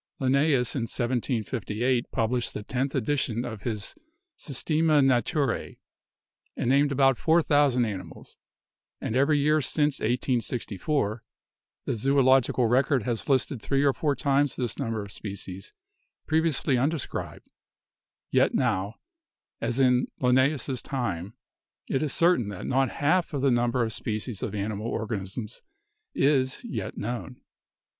[0.17, 3.93] Linnaeus in 1758 published the tenth edition of his
[4.35, 5.77] 'Systema Naturae'
[6.57, 8.39] and named about four thousand animals,
[8.99, 11.23] and every year since 1864
[11.85, 15.71] the 'Zoolog ical Record' has listed three or four times this number of species
[16.25, 17.47] previously undescribed,
[18.31, 18.95] yet now,
[19.61, 21.35] as in Lin naeus's time,
[21.87, 25.61] it is certain that not half of the number of species of animal organisms
[26.15, 27.39] is, yet known.